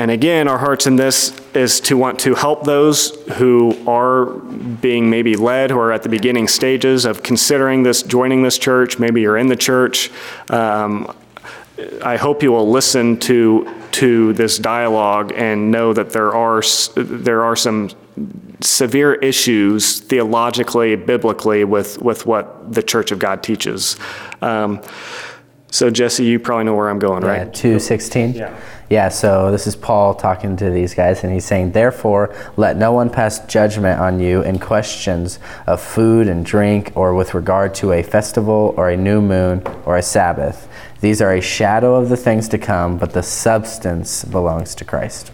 [0.00, 5.10] and again, our hearts in this is to want to help those who are being
[5.10, 8.98] maybe led, who are at the beginning stages of considering this, joining this church.
[8.98, 10.10] Maybe you're in the church.
[10.48, 11.14] Um,
[12.02, 16.62] I hope you will listen to to this dialogue and know that there are
[16.96, 17.90] there are some
[18.60, 23.96] severe issues theologically, biblically, with with what the Church of God teaches.
[24.40, 24.80] Um,
[25.70, 27.54] so Jesse, you probably know where I'm going, yeah, right?
[27.54, 28.34] Two sixteen.
[28.34, 28.58] Yeah.
[28.90, 32.90] Yeah, so this is Paul talking to these guys, and he's saying, Therefore, let no
[32.90, 35.38] one pass judgment on you in questions
[35.68, 39.96] of food and drink, or with regard to a festival, or a new moon, or
[39.96, 40.68] a Sabbath.
[41.00, 45.30] These are a shadow of the things to come, but the substance belongs to Christ.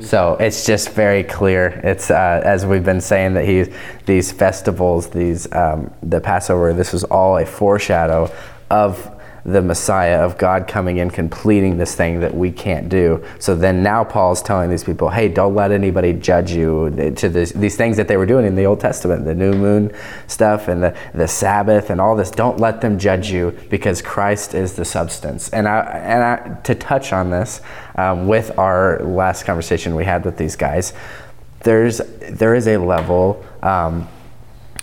[0.00, 1.80] So it's just very clear.
[1.84, 3.72] It's uh, as we've been saying that he,
[4.06, 8.28] these festivals, these um, the Passover, this was all a foreshadow
[8.70, 9.14] of
[9.44, 13.24] the Messiah of God coming in, completing this thing that we can't do.
[13.38, 17.52] So then now Paul's telling these people, hey, don't let anybody judge you to this,
[17.52, 19.94] these things that they were doing in the Old Testament, the new moon
[20.26, 22.30] stuff and the, the Sabbath and all this.
[22.30, 25.48] Don't let them judge you because Christ is the substance.
[25.48, 27.62] And I, and I, to touch on this
[27.94, 30.92] um, with our last conversation we had with these guys,
[31.60, 33.44] there's there is a level.
[33.62, 34.08] Um,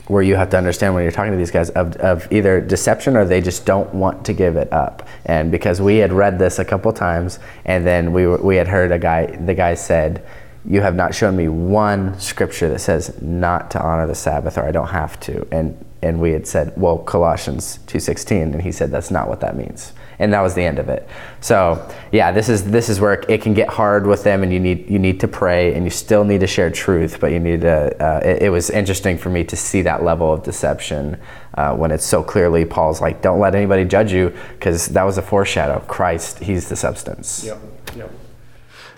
[0.08, 3.18] where you have to understand when you're talking to these guys of, of either deception
[3.18, 5.08] or they just don't want to give it up.
[5.26, 8.68] And because we had read this a couple times, and then we were, we had
[8.68, 10.24] heard a guy, the guy said,
[10.68, 14.64] "You have not shown me one scripture that says not to honor the Sabbath, or
[14.64, 18.92] I don't have to." And and we had said, "Well, Colossians 2:16," and he said,
[18.92, 21.08] "That's not what that means." and that was the end of it.
[21.42, 24.60] So yeah, this is this is where it can get hard with them, and you
[24.60, 27.62] need you need to pray, and you still need to share truth, but you need
[27.62, 28.04] to.
[28.04, 31.18] Uh, it, it, was interesting for me to see that level of deception
[31.56, 35.18] uh, when it's so clearly Paul's like, "Don't let anybody judge you," because that was
[35.18, 35.80] a foreshadow.
[35.88, 37.44] Christ, He's the substance.
[37.44, 37.60] Yep.
[37.98, 38.12] Yep.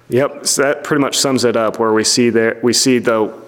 [0.09, 0.47] Yep.
[0.47, 1.79] So that pretty much sums it up.
[1.79, 3.41] Where we see there, we see though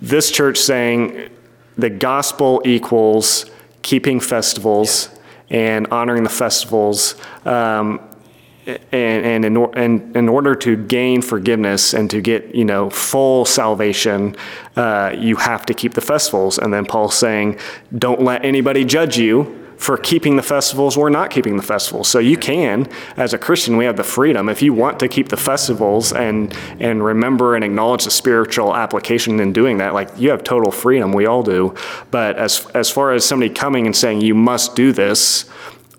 [0.00, 1.30] this church saying
[1.76, 3.46] the gospel equals
[3.82, 5.10] keeping festivals
[5.50, 7.14] and honoring the festivals.
[7.44, 8.00] Um,
[8.66, 13.46] and, and, in, and in order to gain forgiveness and to get you know full
[13.46, 14.36] salvation,
[14.76, 16.58] uh, you have to keep the festivals.
[16.58, 17.58] And then Paul's saying,
[17.96, 22.08] "Don't let anybody judge you for keeping the festivals or not keeping the festivals.
[22.08, 24.48] So you can, as a Christian, we have the freedom.
[24.48, 29.40] If you want to keep the festivals and and remember and acknowledge the spiritual application
[29.40, 31.12] in doing that, like you have total freedom.
[31.12, 31.74] We all do.
[32.10, 35.48] But as as far as somebody coming and saying you must do this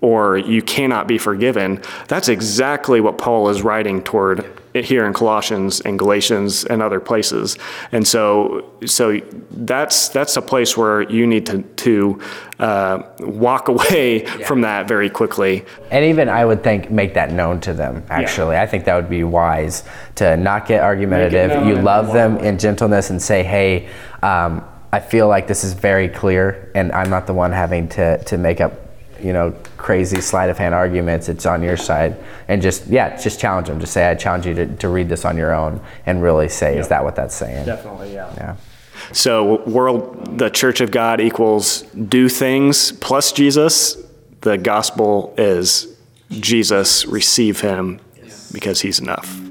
[0.02, 5.82] or you cannot be forgiven, that's exactly what Paul is writing toward here in Colossians
[5.82, 7.58] and Galatians and other places.
[7.92, 9.20] And so, so
[9.52, 12.22] that's that's a place where you need to to
[12.60, 14.46] uh, walk away yeah.
[14.46, 15.66] from that very quickly.
[15.92, 18.04] And even I would think make that known to them.
[18.10, 18.64] Actually, yeah.
[18.64, 19.84] I think that would be wise
[20.16, 21.66] to not get argumentative.
[21.66, 23.90] You love them in gentleness and say, "Hey."
[24.22, 28.24] Um, I feel like this is very clear, and I'm not the one having to,
[28.24, 28.89] to make up
[29.24, 32.18] you know, crazy sleight of hand arguments, it's on your side.
[32.48, 33.80] And just, yeah, just challenge them.
[33.80, 36.74] Just say, I challenge you to, to read this on your own and really say,
[36.74, 36.82] yep.
[36.82, 37.66] is that what that's saying?
[37.66, 38.34] Definitely, yeah.
[38.38, 38.56] Yeah.
[39.12, 43.98] So, world, the Church of God equals do things plus Jesus.
[44.42, 45.98] The gospel is
[46.30, 48.00] Jesus, receive him
[48.52, 49.49] because he's enough.